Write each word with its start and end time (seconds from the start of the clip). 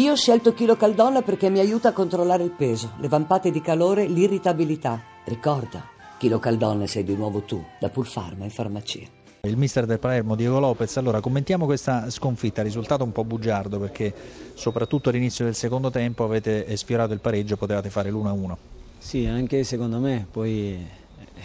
Io 0.00 0.12
ho 0.12 0.16
scelto 0.16 0.54
Chilo 0.54 0.76
Caldonna 0.76 1.20
perché 1.20 1.50
mi 1.50 1.58
aiuta 1.58 1.90
a 1.90 1.92
controllare 1.92 2.42
il 2.42 2.52
peso, 2.52 2.92
le 3.00 3.08
vampate 3.08 3.50
di 3.50 3.60
calore, 3.60 4.06
l'irritabilità. 4.06 4.98
Ricorda, 5.24 5.86
Chilo 6.16 6.38
Caldonna 6.38 6.86
sei 6.86 7.04
di 7.04 7.14
nuovo 7.14 7.42
tu, 7.42 7.62
da 7.78 7.90
Pulfarma 7.90 8.44
in 8.44 8.50
farmacia. 8.50 9.06
Il 9.42 9.58
mister 9.58 9.84
del 9.84 9.98
Palermo, 9.98 10.36
Diego 10.36 10.58
Lopez, 10.58 10.96
allora 10.96 11.20
commentiamo 11.20 11.66
questa 11.66 12.08
sconfitta, 12.08 12.62
risultato 12.62 13.04
un 13.04 13.12
po' 13.12 13.24
bugiardo 13.24 13.78
perché 13.78 14.14
soprattutto 14.54 15.10
all'inizio 15.10 15.44
del 15.44 15.54
secondo 15.54 15.90
tempo 15.90 16.24
avete 16.24 16.74
sfiorato 16.78 17.12
il 17.12 17.20
pareggio, 17.20 17.58
potevate 17.58 17.90
fare 17.90 18.10
l'1-1. 18.10 18.54
Sì, 18.96 19.26
anche 19.26 19.64
secondo 19.64 19.98
me, 19.98 20.26
poi 20.30 20.82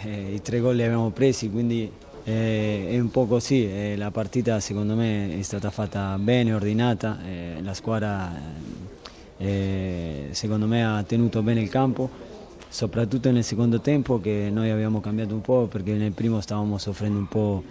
eh, 0.02 0.32
i 0.32 0.40
tre 0.40 0.60
gol 0.60 0.76
li 0.76 0.82
abbiamo 0.82 1.10
presi, 1.10 1.50
quindi 1.50 1.92
eh, 2.28 2.88
è 2.88 2.98
un 2.98 3.08
po' 3.12 3.26
così, 3.26 3.70
eh, 3.70 3.94
la 3.96 4.10
partita 4.10 4.58
secondo 4.58 4.96
me 4.96 5.38
è 5.38 5.42
stata 5.42 5.70
fatta 5.70 6.18
bene, 6.18 6.52
ordinata, 6.52 7.18
eh, 7.24 7.62
la 7.62 7.72
squadra 7.72 8.32
eh, 9.38 10.28
secondo 10.32 10.66
me 10.66 10.84
ha 10.84 11.04
tenuto 11.04 11.44
bene 11.44 11.60
il 11.60 11.68
campo, 11.68 12.10
soprattutto 12.68 13.30
nel 13.30 13.44
secondo 13.44 13.80
tempo 13.80 14.20
che 14.20 14.48
noi 14.50 14.70
abbiamo 14.70 14.98
cambiato 14.98 15.34
un 15.34 15.40
po' 15.40 15.66
perché 15.66 15.92
nel 15.92 16.10
primo 16.10 16.40
stavamo 16.40 16.78
soffrendo 16.78 17.16
un 17.16 17.28
po' 17.28 17.62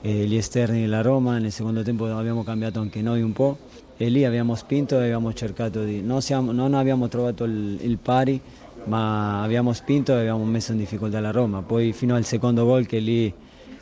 eh, 0.00 0.26
gli 0.26 0.34
esterni 0.34 0.80
della 0.80 1.02
Roma, 1.02 1.38
nel 1.38 1.52
secondo 1.52 1.82
tempo 1.82 2.06
abbiamo 2.06 2.42
cambiato 2.42 2.80
anche 2.80 3.00
noi 3.02 3.22
un 3.22 3.32
po' 3.32 3.58
e 3.96 4.08
lì 4.08 4.24
abbiamo 4.24 4.56
spinto 4.56 4.98
e 4.98 5.04
abbiamo 5.04 5.32
cercato 5.34 5.84
di... 5.84 6.02
non, 6.02 6.20
siamo, 6.20 6.50
non 6.50 6.74
abbiamo 6.74 7.06
trovato 7.06 7.44
il, 7.44 7.78
il 7.80 7.96
pari 7.98 8.40
ma 8.86 9.40
abbiamo 9.40 9.72
spinto 9.72 10.16
e 10.16 10.18
abbiamo 10.18 10.44
messo 10.44 10.72
in 10.72 10.78
difficoltà 10.78 11.20
la 11.20 11.30
Roma, 11.30 11.62
poi 11.62 11.92
fino 11.92 12.16
al 12.16 12.24
secondo 12.24 12.64
gol 12.64 12.86
che 12.86 12.98
lì 12.98 13.32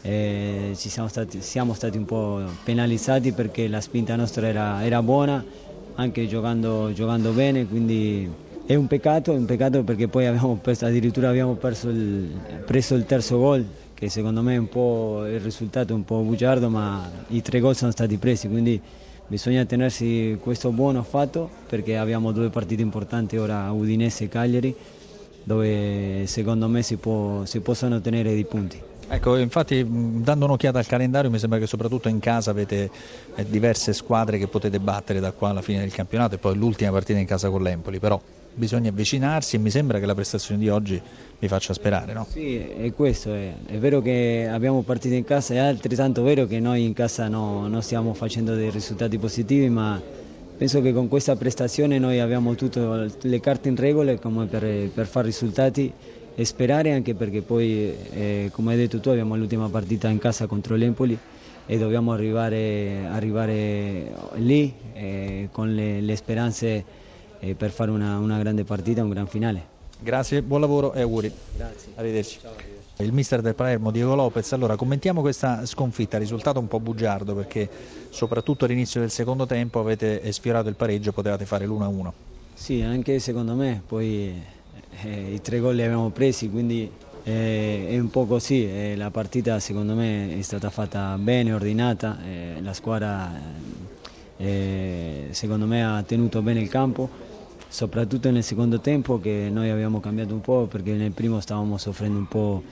eh, 0.08 0.72
siamo, 0.74 1.06
stati, 1.08 1.42
siamo, 1.42 1.74
stati, 1.74 1.98
un 1.98 2.06
po' 2.06 2.42
penalizzati 2.62 3.32
perché 3.32 3.68
la 3.68 3.82
spinta 3.82 4.16
nostra 4.16 4.46
era, 4.46 4.82
era 4.82 5.02
buona, 5.02 5.44
anche 5.96 6.26
giocando, 6.26 6.90
giocando, 6.94 7.32
bene, 7.32 7.66
quindi 7.66 8.26
è 8.64 8.74
un 8.74 8.86
peccato, 8.86 9.34
è 9.34 9.36
un 9.36 9.44
peccato 9.44 9.82
perché 9.82 10.08
poi 10.08 10.24
abbiamo 10.24 10.56
perso, 10.56 10.86
addirittura 10.86 11.28
abbiamo 11.28 11.58
il, 11.60 12.40
preso 12.64 12.94
il 12.94 13.04
terzo 13.04 13.36
gol, 13.36 13.66
che 13.92 14.08
secondo 14.08 14.40
me 14.40 14.54
è 14.54 14.56
un 14.56 14.68
po' 14.68 15.26
il 15.26 15.40
risultato 15.40 15.92
è 15.92 15.96
un 15.96 16.04
po' 16.04 16.20
bugiardo, 16.20 16.70
ma 16.70 17.06
i 17.28 17.42
tre 17.42 17.60
gol 17.60 17.76
sono 17.76 17.90
stati 17.90 18.16
presi, 18.16 18.48
quindi 18.48 18.80
bisogna 19.26 19.62
tenersi 19.66 20.38
questo 20.40 20.70
buono 20.70 21.02
fatto 21.02 21.50
perché 21.66 21.98
abbiamo 21.98 22.32
due 22.32 22.48
partite 22.48 22.80
importanti 22.80 23.36
ora, 23.36 23.70
Udinese 23.72 24.24
e 24.24 24.28
Cagliari, 24.28 24.74
dove 25.42 26.24
secondo 26.26 26.66
me 26.66 26.82
si, 26.82 26.96
può, 26.96 27.44
si 27.44 27.60
possono 27.60 27.96
ottenere 27.96 28.32
dei 28.32 28.44
punti. 28.44 28.80
Ecco, 29.10 29.38
infatti 29.38 29.86
dando 29.88 30.44
un'occhiata 30.44 30.78
al 30.78 30.86
calendario 30.86 31.30
mi 31.30 31.38
sembra 31.38 31.58
che 31.58 31.66
soprattutto 31.66 32.08
in 32.08 32.18
casa 32.18 32.50
avete 32.50 32.90
eh, 33.36 33.44
diverse 33.48 33.94
squadre 33.94 34.36
che 34.36 34.48
potete 34.48 34.78
battere 34.80 35.18
da 35.18 35.32
qua 35.32 35.48
alla 35.48 35.62
fine 35.62 35.80
del 35.80 35.92
campionato 35.92 36.34
e 36.34 36.38
poi 36.38 36.54
l'ultima 36.56 36.90
partita 36.90 37.18
in 37.18 37.24
casa 37.24 37.48
con 37.48 37.62
l'Empoli, 37.62 37.98
però 37.98 38.20
bisogna 38.52 38.90
avvicinarsi 38.90 39.56
e 39.56 39.60
mi 39.60 39.70
sembra 39.70 39.98
che 39.98 40.04
la 40.04 40.14
prestazione 40.14 40.60
di 40.60 40.68
oggi 40.68 41.00
vi 41.38 41.48
faccia 41.48 41.72
sperare, 41.72 42.12
no? 42.12 42.26
Sì, 42.28 42.58
è 42.58 42.92
questo, 42.92 43.32
è, 43.32 43.54
è 43.66 43.78
vero 43.78 44.02
che 44.02 44.46
abbiamo 44.50 44.82
partite 44.82 45.14
in 45.14 45.24
casa, 45.24 45.54
è 45.54 45.58
altrettanto 45.58 46.22
vero 46.22 46.44
che 46.46 46.60
noi 46.60 46.84
in 46.84 46.92
casa 46.92 47.28
no, 47.28 47.66
non 47.66 47.80
stiamo 47.82 48.12
facendo 48.12 48.54
dei 48.54 48.68
risultati 48.68 49.16
positivi, 49.16 49.70
ma 49.70 49.98
penso 50.58 50.82
che 50.82 50.92
con 50.92 51.08
questa 51.08 51.34
prestazione 51.34 51.98
noi 51.98 52.20
abbiamo 52.20 52.54
tutte 52.56 53.10
le 53.20 53.40
carte 53.40 53.68
in 53.68 53.76
regola 53.76 54.14
per, 54.16 54.90
per 54.92 55.06
fare 55.06 55.26
risultati 55.26 55.90
sperare 56.44 56.92
anche 56.92 57.14
perché 57.14 57.42
poi, 57.42 57.94
eh, 58.12 58.50
come 58.52 58.72
hai 58.72 58.78
detto 58.78 59.00
tu, 59.00 59.08
abbiamo 59.08 59.36
l'ultima 59.36 59.68
partita 59.68 60.08
in 60.08 60.18
casa 60.18 60.46
contro 60.46 60.76
l'Empoli 60.76 61.18
e 61.66 61.76
dobbiamo 61.76 62.12
arrivare, 62.12 63.06
arrivare 63.10 64.12
lì 64.36 64.72
eh, 64.94 65.48
con 65.52 65.74
le, 65.74 66.00
le 66.00 66.16
speranze 66.16 66.84
eh, 67.40 67.54
per 67.54 67.70
fare 67.70 67.90
una, 67.90 68.18
una, 68.18 68.38
grande 68.38 68.64
partita, 68.64 69.02
un 69.02 69.10
gran 69.10 69.26
finale. 69.26 69.76
Grazie, 70.00 70.42
buon 70.42 70.60
lavoro 70.60 70.92
e 70.92 71.00
auguri. 71.00 71.30
Grazie. 71.54 71.92
Arrivederci. 71.96 72.38
Ciao, 72.40 72.52
arrivederci. 72.52 73.02
Il 73.02 73.12
mister 73.12 73.40
del 73.40 73.54
Palermo, 73.54 73.90
Diego 73.90 74.14
Lopez, 74.14 74.52
allora 74.52 74.76
commentiamo 74.76 75.20
questa 75.20 75.66
sconfitta, 75.66 76.18
risultato 76.18 76.58
un 76.58 76.68
po' 76.68 76.80
bugiardo 76.80 77.34
perché 77.34 77.68
soprattutto 78.08 78.64
all'inizio 78.64 79.00
del 79.00 79.10
secondo 79.10 79.44
tempo 79.46 79.78
avete 79.78 80.32
sfiorato 80.32 80.68
il 80.68 80.74
pareggio, 80.74 81.12
potevate 81.12 81.44
fare 81.44 81.66
l'1-1. 81.66 82.10
Sì, 82.54 82.80
anche 82.80 83.20
secondo 83.20 83.54
me, 83.54 83.82
poi 83.86 84.34
eh, 85.02 85.34
i 85.34 85.40
tre 85.40 85.58
gol 85.58 85.74
li 85.74 85.82
abbiamo 85.82 86.10
presi, 86.10 86.50
quindi 86.50 86.90
eh, 87.24 87.86
è 87.88 87.98
un 87.98 88.10
po' 88.10 88.24
così, 88.24 88.64
eh, 88.64 88.94
la 88.96 89.10
partita 89.10 89.58
secondo 89.60 89.94
me 89.94 90.38
è 90.38 90.42
stata 90.42 90.70
fatta 90.70 91.16
bene, 91.18 91.52
ordinata, 91.52 92.18
eh, 92.24 92.60
la 92.62 92.72
squadra 92.72 93.30
eh, 94.38 95.28
secondo 95.30 95.66
me 95.66 95.84
ha 95.84 96.02
tenuto 96.02 96.40
bene 96.42 96.60
il 96.60 96.68
campo, 96.68 97.08
soprattutto 97.68 98.30
nel 98.30 98.42
secondo 98.42 98.80
tempo 98.80 99.20
che 99.20 99.48
noi 99.50 99.68
abbiamo 99.68 100.00
cambiato 100.00 100.32
un 100.32 100.40
po' 100.40 100.66
perché 100.66 100.92
nel 100.92 101.12
primo 101.12 101.40
stavamo 101.40 101.76
soffrendo 101.76 102.18
un 102.18 102.28
po' 102.28 102.62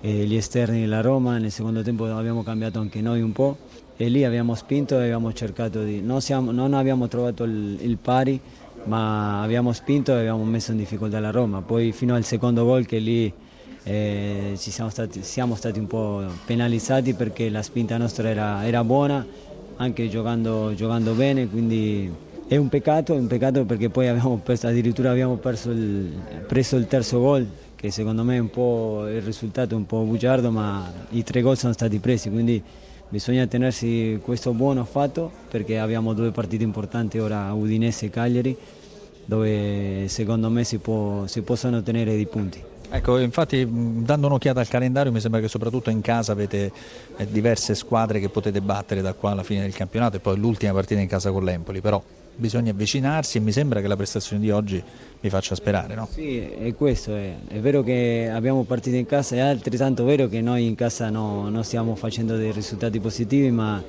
eh, 0.00 0.26
gli 0.26 0.36
esterni 0.36 0.80
della 0.80 1.00
Roma, 1.00 1.38
nel 1.38 1.50
secondo 1.50 1.82
tempo 1.82 2.04
abbiamo 2.14 2.42
cambiato 2.42 2.78
anche 2.80 3.00
noi 3.00 3.22
un 3.22 3.32
po' 3.32 3.56
e 3.96 4.08
lì 4.08 4.24
abbiamo 4.24 4.54
spinto 4.54 4.98
e 4.98 5.04
abbiamo 5.04 5.32
cercato 5.32 5.82
di... 5.82 6.00
non, 6.00 6.20
siamo, 6.20 6.50
non 6.50 6.74
abbiamo 6.74 7.08
trovato 7.08 7.44
il, 7.44 7.78
il 7.80 7.96
pari 7.96 8.40
ma 8.84 9.42
abbiamo 9.42 9.72
spinto 9.72 10.12
e 10.12 10.20
abbiamo 10.20 10.44
messo 10.44 10.72
in 10.72 10.78
difficoltà 10.78 11.20
la 11.20 11.30
Roma. 11.30 11.62
Poi 11.62 11.92
fino 11.92 12.14
al 12.14 12.24
secondo 12.24 12.64
gol 12.64 12.86
che 12.86 12.98
lì 12.98 13.32
eh, 13.84 14.54
siamo, 14.56 14.90
stati, 14.90 15.22
siamo, 15.22 15.54
stati, 15.54 15.78
un 15.78 15.86
po' 15.86 16.24
penalizzati 16.44 17.14
perché 17.14 17.48
la 17.50 17.62
spinta 17.62 17.96
nostra 17.96 18.28
era, 18.28 18.64
era 18.66 18.84
buona, 18.84 19.24
anche 19.76 20.08
giocando, 20.08 20.72
giocando, 20.74 21.12
bene, 21.14 21.48
quindi 21.48 22.10
è 22.46 22.56
un 22.56 22.68
peccato, 22.68 23.14
è 23.14 23.18
un 23.18 23.26
peccato 23.26 23.64
perché 23.64 23.88
poi 23.90 24.08
abbiamo 24.08 24.38
perso, 24.38 24.66
addirittura 24.68 25.10
abbiamo 25.10 25.38
il, 25.42 26.42
preso 26.46 26.76
il 26.76 26.86
terzo 26.86 27.20
gol, 27.20 27.46
che 27.74 27.90
secondo 27.90 28.22
me 28.22 28.36
è 28.36 28.38
un 28.38 28.50
po' 28.50 29.08
il 29.08 29.22
risultato 29.22 29.74
è 29.74 29.76
un 29.76 29.86
po' 29.86 30.02
bugiardo, 30.02 30.50
ma 30.50 30.92
i 31.10 31.22
tre 31.24 31.40
gol 31.40 31.56
sono 31.56 31.72
stati 31.72 31.98
presi, 31.98 32.30
quindi 32.30 32.62
bisogna 33.12 33.46
tenersi 33.46 34.18
questo 34.24 34.54
buono 34.54 34.86
fatto 34.86 35.30
perché 35.50 35.78
abbiamo 35.78 36.14
due 36.14 36.30
partite 36.30 36.64
importanti 36.64 37.18
ora 37.18 37.52
Udinese 37.52 38.06
e 38.06 38.10
Cagliari 38.10 38.56
dove 39.26 40.08
secondo 40.08 40.48
me 40.48 40.64
si, 40.64 40.78
può, 40.78 41.26
si 41.26 41.42
possono 41.42 41.76
ottenere 41.76 42.12
dei 42.12 42.26
punti. 42.26 42.64
Ecco, 42.90 43.18
infatti 43.18 43.66
dando 43.68 44.26
un'occhiata 44.28 44.60
al 44.60 44.68
calendario 44.68 45.12
mi 45.12 45.20
sembra 45.20 45.40
che 45.40 45.48
soprattutto 45.48 45.90
in 45.90 46.00
casa 46.00 46.32
avete 46.32 46.72
eh, 47.18 47.30
diverse 47.30 47.74
squadre 47.74 48.18
che 48.18 48.30
potete 48.30 48.62
battere 48.62 49.02
da 49.02 49.12
qua 49.12 49.32
alla 49.32 49.42
fine 49.42 49.60
del 49.60 49.74
campionato 49.74 50.16
e 50.16 50.20
poi 50.20 50.38
l'ultima 50.38 50.72
partita 50.72 51.00
in 51.00 51.08
casa 51.08 51.30
con 51.30 51.44
l'Empoli, 51.44 51.82
però 51.82 52.02
bisogna 52.34 52.70
avvicinarsi 52.70 53.38
e 53.38 53.40
mi 53.40 53.52
sembra 53.52 53.80
che 53.80 53.88
la 53.88 53.96
prestazione 53.96 54.42
di 54.42 54.50
oggi 54.50 54.82
vi 55.20 55.28
faccia 55.28 55.54
sperare, 55.54 55.94
no? 55.94 56.08
Sì, 56.10 56.38
è 56.38 56.74
questo, 56.74 57.14
è, 57.14 57.34
è 57.48 57.58
vero 57.58 57.82
che 57.82 58.30
abbiamo 58.32 58.64
partito 58.64 58.96
in 58.96 59.06
casa, 59.06 59.36
è 59.36 59.40
altrettanto 59.40 60.04
vero 60.04 60.28
che 60.28 60.40
noi 60.40 60.66
in 60.66 60.74
casa 60.74 61.10
no, 61.10 61.48
non 61.48 61.62
stiamo 61.64 61.94
facendo 61.94 62.36
dei 62.36 62.52
risultati 62.52 62.98
positivi, 63.00 63.50
ma 63.50 63.82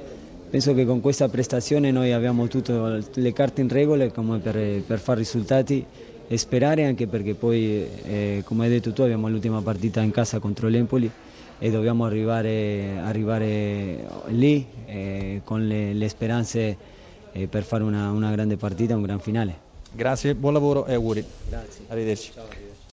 penso 0.50 0.74
che 0.74 0.86
con 0.86 1.02
questa 1.02 1.28
prestazione 1.30 1.92
noi 1.92 2.12
abbiamo 2.12 2.48
tutte 2.48 3.04
le 3.14 3.34
carte 3.34 3.62
in 3.62 3.70
regola 3.70 4.06
per, 4.08 4.84
per 4.86 5.00
fare 5.00 5.20
risultati 5.20 5.84
e 6.28 6.38
sperare 6.38 6.86
anche 6.86 7.08
perché 7.08 7.34
poi, 7.34 7.88
eh, 8.04 8.42
come 8.46 8.66
hai 8.66 8.70
detto 8.70 8.94
tu, 8.94 9.02
abbiamo 9.02 9.30
l'ultima 9.30 9.62
partita 9.62 10.02
in 10.02 10.12
casa 10.12 10.40
contro 10.40 10.68
l'Empoli 10.68 11.10
e 11.60 11.72
dobbiamo 11.72 12.06
arrivare, 12.06 13.00
arrivare 13.02 14.06
lì 14.28 14.66
eh, 14.86 15.42
con 15.44 15.66
le, 15.66 15.94
le 15.94 16.10
speranze 16.10 16.78
eh, 17.34 17.48
per 17.48 17.64
fare 17.64 17.84
una, 17.84 18.12
una 18.12 18.32
grande 18.32 18.56
partita, 18.58 18.96
un 18.96 19.02
gran 19.02 19.20
finale. 19.20 19.72
Grazie, 19.92 20.34
buon 20.36 20.54
lavoro 20.54 20.86
e 20.86 20.94
auguri. 20.94 21.26
Grazie. 21.48 21.86
Arrivederci. 21.88 22.32
Ciao, 22.32 22.46
arrivederci. 22.46 22.82